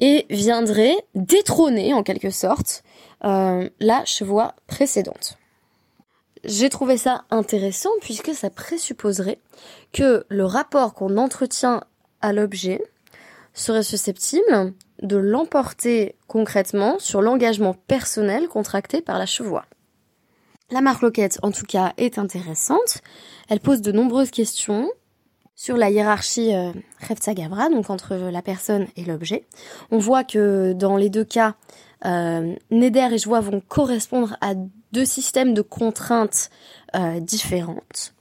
et 0.00 0.26
viendrait 0.30 0.96
détrôner 1.14 1.92
en 1.92 2.02
quelque 2.02 2.30
sorte 2.30 2.82
la 3.22 4.04
chevoie 4.04 4.54
précédente. 4.66 5.38
J'ai 6.44 6.68
trouvé 6.70 6.96
ça 6.96 7.24
intéressant 7.30 7.90
puisque 8.00 8.34
ça 8.34 8.50
présupposerait 8.50 9.38
que 9.92 10.24
le 10.28 10.44
rapport 10.44 10.94
qu'on 10.94 11.16
entretient 11.16 11.82
l'objet 12.30 12.80
serait 13.54 13.82
susceptible 13.82 14.74
de 15.02 15.16
l'emporter 15.16 16.14
concrètement 16.28 16.98
sur 16.98 17.22
l'engagement 17.22 17.74
personnel 17.74 18.46
contracté 18.48 19.02
par 19.02 19.18
la 19.18 19.26
chevoie. 19.26 19.64
La 20.70 20.80
marloquette, 20.80 21.38
en 21.42 21.50
tout 21.50 21.66
cas, 21.66 21.92
est 21.98 22.18
intéressante. 22.18 23.02
Elle 23.48 23.60
pose 23.60 23.82
de 23.82 23.92
nombreuses 23.92 24.30
questions 24.30 24.90
sur 25.54 25.76
la 25.76 25.90
hiérarchie 25.90 26.54
euh, 26.54 26.72
Gavra, 27.34 27.68
donc 27.68 27.90
entre 27.90 28.14
la 28.14 28.42
personne 28.42 28.86
et 28.96 29.04
l'objet. 29.04 29.44
On 29.90 29.98
voit 29.98 30.24
que 30.24 30.72
dans 30.72 30.96
les 30.96 31.10
deux 31.10 31.24
cas, 31.24 31.56
euh, 32.04 32.54
Neder 32.70 33.08
et 33.12 33.18
joie 33.18 33.40
vont 33.40 33.60
correspondre 33.60 34.36
à 34.40 34.54
deux 34.92 35.04
systèmes 35.04 35.52
de 35.54 35.62
contraintes 35.62 36.50
euh, 36.96 37.20
différentes. 37.20 38.14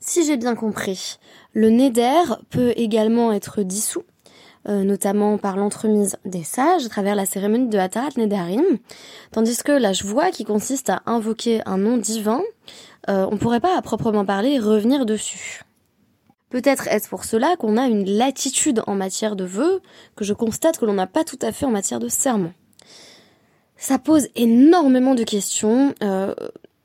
Si 0.00 0.26
j'ai 0.26 0.36
bien 0.36 0.56
compris, 0.56 1.18
le 1.52 1.70
Neder 1.70 2.22
peut 2.50 2.72
également 2.76 3.32
être 3.32 3.62
dissous, 3.62 4.04
euh, 4.68 4.84
notamment 4.84 5.38
par 5.38 5.56
l'entremise 5.56 6.16
des 6.24 6.44
sages 6.44 6.86
à 6.86 6.88
travers 6.88 7.14
la 7.14 7.26
cérémonie 7.26 7.68
de 7.68 7.78
Hatarat 7.78 8.10
Nedarim, 8.16 8.64
tandis 9.32 9.56
que 9.62 9.72
la 9.72 9.92
joie 9.92 10.30
qui 10.30 10.44
consiste 10.44 10.90
à 10.90 11.02
invoquer 11.06 11.60
un 11.66 11.78
nom 11.78 11.96
divin, 11.96 12.42
euh, 13.08 13.26
on 13.30 13.36
pourrait 13.36 13.60
pas 13.60 13.76
à 13.76 13.82
proprement 13.82 14.24
parler 14.24 14.58
revenir 14.58 15.04
dessus. 15.04 15.62
Peut-être 16.48 16.86
est-ce 16.88 17.08
pour 17.08 17.24
cela 17.24 17.56
qu'on 17.56 17.76
a 17.76 17.86
une 17.86 18.08
latitude 18.08 18.82
en 18.86 18.94
matière 18.94 19.36
de 19.36 19.44
vœux 19.44 19.80
que 20.16 20.24
je 20.24 20.34
constate 20.34 20.78
que 20.78 20.84
l'on 20.84 20.94
n'a 20.94 21.06
pas 21.06 21.24
tout 21.24 21.38
à 21.42 21.50
fait 21.50 21.66
en 21.66 21.70
matière 21.70 21.98
de 21.98 22.08
serment. 22.08 22.52
Ça 23.76 23.98
pose 23.98 24.28
énormément 24.36 25.14
de 25.14 25.24
questions. 25.24 25.94
Euh, 26.02 26.34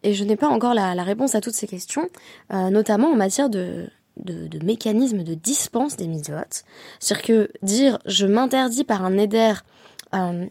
et 0.03 0.13
je 0.13 0.23
n'ai 0.23 0.37
pas 0.37 0.47
encore 0.47 0.73
la, 0.73 0.93
réponse 1.03 1.35
à 1.35 1.41
toutes 1.41 1.55
ces 1.55 1.67
questions, 1.67 2.07
notamment 2.51 3.09
en 3.09 3.15
matière 3.15 3.49
de, 3.49 3.89
de, 4.23 4.63
mécanisme 4.63 5.23
de 5.23 5.33
dispense 5.33 5.97
des 5.97 6.07
mitzvot. 6.07 6.63
C'est-à-dire 6.99 7.25
que 7.25 7.51
dire 7.61 7.99
je 8.05 8.25
m'interdis 8.25 8.83
par 8.83 9.03
un 9.03 9.17
éder 9.17 9.53
euh, 10.13 10.45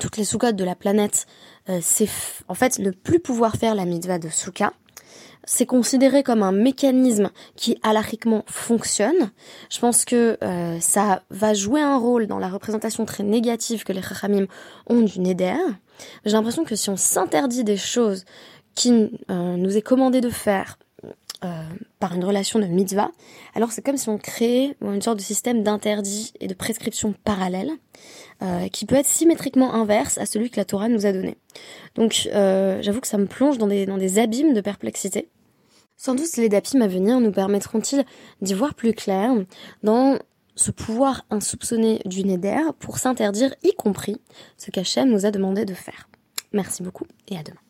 toutes 0.00 0.16
les 0.16 0.24
soukottes 0.24 0.56
de 0.56 0.64
la 0.64 0.74
planète, 0.74 1.26
euh, 1.68 1.78
c'est 1.82 2.08
en 2.48 2.54
fait 2.54 2.78
ne 2.78 2.90
plus 2.90 3.20
pouvoir 3.20 3.56
faire 3.56 3.74
la 3.74 3.84
mitzvah 3.84 4.18
de 4.18 4.28
souka. 4.28 4.72
C'est 5.48 5.66
considéré 5.66 6.24
comme 6.24 6.42
un 6.42 6.50
mécanisme 6.50 7.30
qui 7.54 7.78
alariquement 7.84 8.44
fonctionne. 8.48 9.30
Je 9.70 9.78
pense 9.78 10.04
que 10.04 10.36
ça 10.80 11.22
va 11.30 11.54
jouer 11.54 11.80
un 11.80 11.96
rôle 11.96 12.26
dans 12.26 12.40
la 12.40 12.48
représentation 12.48 13.04
très 13.04 13.22
négative 13.22 13.84
que 13.84 13.92
les 13.92 14.02
chachamim 14.02 14.46
ont 14.88 15.02
du 15.02 15.20
neder. 15.20 15.54
J'ai 16.24 16.32
l'impression 16.32 16.64
que 16.64 16.74
si 16.74 16.90
on 16.90 16.96
s'interdit 16.96 17.62
des 17.62 17.76
choses 17.76 18.24
qui 18.76 19.10
euh, 19.30 19.56
nous 19.56 19.76
est 19.76 19.82
commandé 19.82 20.20
de 20.20 20.28
faire 20.28 20.78
euh, 21.44 21.62
par 21.98 22.14
une 22.14 22.24
relation 22.24 22.58
de 22.58 22.66
mitzvah, 22.66 23.10
alors 23.54 23.72
c'est 23.72 23.82
comme 23.82 23.96
si 23.96 24.08
on 24.08 24.18
créait 24.18 24.76
une 24.80 25.02
sorte 25.02 25.18
de 25.18 25.22
système 25.22 25.62
d'interdit 25.62 26.32
et 26.40 26.46
de 26.46 26.54
prescription 26.54 27.14
parallèle 27.24 27.70
euh, 28.42 28.68
qui 28.68 28.86
peut 28.86 28.94
être 28.94 29.06
symétriquement 29.06 29.74
inverse 29.74 30.18
à 30.18 30.26
celui 30.26 30.50
que 30.50 30.56
la 30.56 30.64
Torah 30.64 30.88
nous 30.88 31.04
a 31.04 31.12
donné. 31.12 31.36
Donc 31.94 32.28
j'avoue 32.32 33.00
que 33.00 33.06
ça 33.06 33.18
me 33.18 33.26
plonge 33.26 33.58
dans 33.58 33.66
des, 33.66 34.18
abîmes 34.18 34.54
de 34.54 34.60
perplexité. 34.60 35.28
Sans 35.96 36.14
doute 36.14 36.36
les 36.36 36.48
dapim 36.48 36.80
à 36.80 36.88
venir 36.88 37.20
nous 37.20 37.32
permettront-ils 37.32 38.04
d'y 38.40 38.54
voir 38.54 38.74
plus 38.74 38.92
clair 38.92 39.30
dans 39.82 40.18
ce 40.54 40.70
pouvoir 40.70 41.26
insoupçonné 41.30 42.00
du 42.06 42.24
Neder 42.24 42.72
pour 42.78 42.98
s'interdire 42.98 43.54
y 43.62 43.72
compris 43.74 44.20
ce 44.56 44.70
qu'Hachem 44.70 45.10
nous 45.10 45.26
a 45.26 45.30
demandé 45.30 45.64
de 45.64 45.74
faire. 45.74 46.08
Merci 46.52 46.82
beaucoup 46.82 47.06
et 47.28 47.36
à 47.36 47.42
demain. 47.42 47.65